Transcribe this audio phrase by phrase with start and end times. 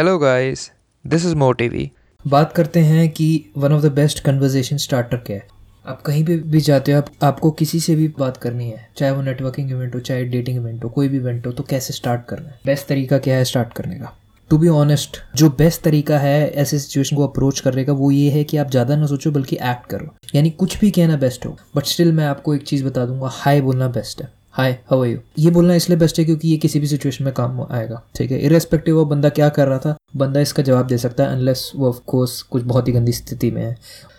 [0.00, 0.60] Hello guys
[1.04, 1.90] this is मोटिवी
[2.26, 5.46] बात करते हैं कि one of the best conversation starter क्या है?
[5.86, 9.12] आप कहीं पे भी जाते हो, आप, आपको किसी से भी बात करनी है, चाहे
[9.12, 12.24] वो नेटवर्किंग इवेंट हो, चाहे डेटिंग इवेंट हो, कोई भी इवेंट हो तो कैसे स्टार्ट
[12.28, 12.58] करना है?
[12.66, 14.16] बेस्ट तरीका क्या है स्टार्ट करने का?
[14.50, 18.30] टू बी ऑनेस्ट जो बेस्ट तरीका है ऐसे सिचुएशन को अप्रोच करने का, वो ये
[18.30, 21.56] है कि आप ज़्यादा ना सोचो, बल्कि एक्ट करो। यानी कुछ भी कहना बेस्ट हो
[21.76, 25.08] बट स्टिल मैं आपको एक चीज़ बता दूँगा हाई बोलना बेस्ट है। हाय हाउ आर
[25.08, 28.30] यू ये बोलना इसलिए बेस्ट है क्योंकि ये किसी भी सिचुएशन में काम आएगा, ठीक
[28.30, 28.38] है?
[28.38, 31.88] इरेस्पेक्टिव वो बंदा क्या कर रहा था, बंदा इसका जवाब दे सकता है अनलेस वो
[31.88, 33.76] ऑफ़ कोर्स कुछ बहुत ही गंदी स्थिति में है।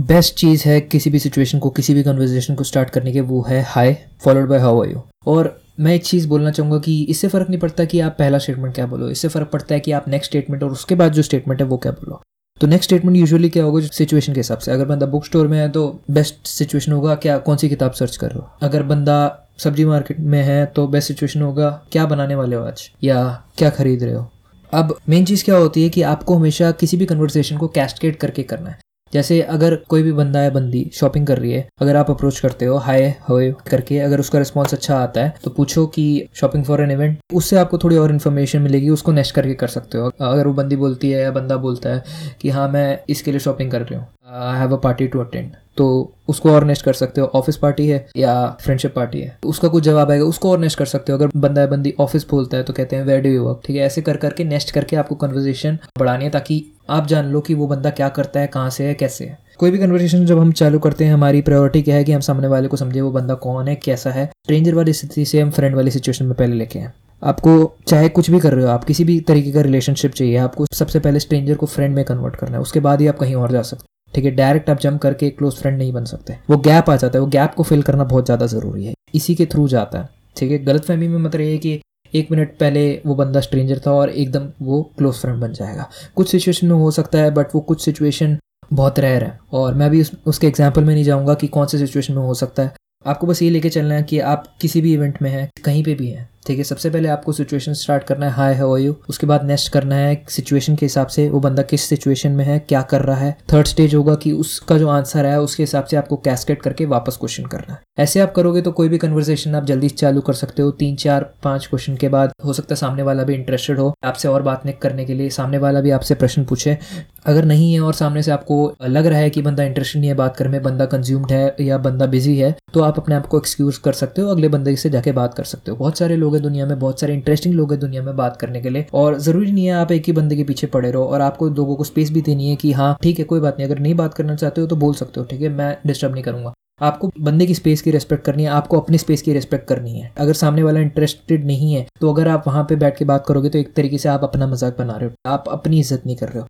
[0.00, 3.44] बेस्ट चीज़ है किसी भी सिचुएशन को, किसी भी कन्वर्जेशन को स्टार्ट करने के, वो
[3.48, 7.28] है hi followed by how are you और मैं एक चीज़ बोलना चाहूँगा कि इससे
[7.28, 10.08] फ़र्क नहीं पड़ता कि आप पहला स्टेटमेंट क्या बोलो, इससे फ़र्क पड़ता है कि आप
[10.08, 12.22] नेक्स्ट स्टेटमेंट और उसके बाद जो स्टेटमेंट है वो क्या बोलो।
[12.60, 15.58] तो नेक्स्ट स्टेटमेंट यूजुअली क्या होगा सिचुएशन के हिसाब से। अगर बंदा बुक स्टोर में
[15.58, 18.48] है तो बेस्ट सिचुएशन होगा, क्या, कौन सी किताब सर्च कर रहे हो?
[18.62, 22.90] अगर बंदा सब्ज़ी मार्केट में है तो बेस्ट सिचुएशन होगा, क्या बनाने वाले हो आज?
[23.04, 23.24] या
[23.58, 24.30] क्या खरीद रहे हो?
[24.72, 28.42] अब मेन चीज़ क्या होती है कि आपको हमेशा किसी भी कन्वर्सेशन को कैस्केट करके
[28.42, 28.78] करना है।
[29.12, 32.64] जैसे अगर कोई भी बंदा है बंदी शॉपिंग कर रही है, अगर आप अप्रोच करते
[32.64, 36.82] हो हाय होए करके अगर उसका रिस्पॉन्स अच्छा आता है तो पूछो कि शॉपिंग फॉर
[36.82, 40.46] एन इवेंट उससे आपको थोड़ी और इन्फॉर्मेशन मिलेगी, उसको नेक्स्ट करके कर सकते हो। अगर
[40.46, 42.02] वो बंदी बोलती है या बंदा बोलता है
[42.40, 45.50] कि हाँ मैं इसके लिए शॉपिंग कर रही हूँ I have a party to attend
[45.76, 45.86] तो
[46.28, 49.84] उसको नेक्स्ट कर सकते हो। ऑफ़िस पार्टी है या फ्रेंडशिप पार्टी है। तो उसका कुछ
[49.84, 52.72] जवाब आएगा, उसको नेक्स्ट कर सकते हो। अगर बंदा है, बंदी ऑफ़िस बोलता है तो
[52.72, 55.78] कहते हैं वेर डू यू वर्क ठीक है, ऐसे कर करके नेक्स्ट करके आपको कन्वर्जेशन
[55.98, 58.94] बढ़ानी है ताकि आप जान लो कि वो बंदा क्या करता है, कहाँ से है,
[58.94, 62.12] कैसे है। कोई भी कन्वर्सेशन जब हम चालू करते हैं, हमारी प्रायोरिटी क्या है कि
[62.12, 65.40] हम सामने वाले को समझे, वो बंदा कौन है, कैसा है। स्ट्रेंजर वाली स्थिति से
[65.40, 67.52] हम फ्रेंड वाली सिचुएशन में पहले लेके हैं आपको
[67.88, 70.98] चाहे कुछ भी कर रहे हो, आप किसी भी तरीके का रिलेशनशिप चाहिए, आपको सबसे
[70.98, 73.62] पहले स्ट्रेंजर को फ्रेंड में कन्वर्ट करना है। उसके बाद ही आप कहीं और जा
[73.62, 76.90] सकते ठीक है डायरेक्ट आप जम करके एक क्लोज फ्रेंड नहीं बन सकते। वो गैप
[76.90, 79.66] आ जाता है वो गैप को फिल करना बहुत ज़्यादा ज़रूरी है। इसी के थ्रू
[79.68, 80.58] जाता है ठीक है?
[80.58, 81.80] गलत फहमी में मतलब ये कि
[82.12, 86.30] एक मिनट पहले वो बंदा स्ट्रेंजर था और एकदम वो क्लोज फ्रेंड बन जाएगा। कुछ
[86.30, 88.36] सिचुएशन में हो सकता है बट वो कुछ सिचुएशन
[88.72, 91.78] बहुत रेयर है। और मैं भी उस, उसके एग्ज़ाम्पल में नहीं जाऊँगा कि कौन से
[91.78, 92.74] सिचुएशन में हो सकता है।
[93.06, 95.94] आपको बस ये लेके चलना है कि आप किसी भी इवेंट में हैं कहीं पे
[95.94, 99.26] भी हैं ठीक है, सबसे पहले आपको सिचुएशन स्टार्ट करना है हाई हाउ यू उसके
[99.26, 102.80] बाद नेक्स्ट करना है सिचुएशन के हिसाब से वो बंदा किस सिचुएशन में है, क्या
[102.82, 103.36] कर रहा है?
[103.52, 107.16] थर्ड स्टेज होगा कि उसका जो आंसर है उसके हिसाब से आपको कैस्केट करके वापस
[107.16, 110.62] क्वेश्चन करना है। ऐसे आप करोगे तो कोई भी कन्वर्सेशन आप जल्दी चालू कर सकते
[110.62, 113.92] हो। तीन, चार, पाँच क्वेश्चन के बाद हो सकता है सामने वाला भी इंटरेस्टेड हो,
[114.04, 116.78] आपसे और बात करने के लिए। सामने वाला भी आपसे प्रश्न पूछे।
[117.26, 120.16] अगर नहीं है और सामने से आपको लग रहा है कि बंदा इंटरेस्टेड नहीं है
[120.16, 123.38] बात करने में, बंदा कंज्यूम्ड है या बंदा बिज़ी है तो आप अपने आप को
[123.38, 126.34] एक्सक्यूज कर सकते हो अगले बंदे से जाके बात कर सकते हो। बहुत सारे लोग
[126.34, 129.18] हैं दुनिया में, बहुत सारे इंटरेस्टिंग लोग हैं दुनिया में बात करने के लिए। और
[129.18, 131.84] ज़रूरी नहीं है आप एक ही बंदे के पीछे पड़े रहो और आपको लोगों को
[131.84, 134.34] स्पेस भी देनी है कि हाँ ठीक है, कोई बात नहीं, अगर नहीं बात करना
[134.36, 137.54] चाहते हो तो बोल सकते हो, ठीक है, मैं डिस्टर्ब नहीं करूँगा। आपको बंदे की
[137.54, 140.80] स्पेस की रिस्पेक्ट करनी है, आपको अपनी स्पेस की रिस्पेक्ट करनी है। अगर सामने वाला
[140.80, 143.98] इंटरेस्टेड नहीं है तो अगर आप वहाँ पे बैठ के बात करोगे तो एक तरीके
[143.98, 146.46] से आप अपना मज़ाक बना रहे हो, आप अपनी इज़्ज़त नहीं कर रहे हो।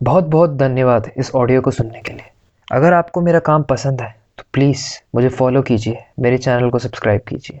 [0.00, 2.30] बहुत बहुत धन्यवाद इस ऑडियो को सुनने के लिए।
[2.68, 4.84] अगर आपको मेरा काम पसंद है तो प्लीज़
[5.14, 7.60] मुझे फॉलो कीजिए, मेरे चैनल को सब्सक्राइब कीजिए।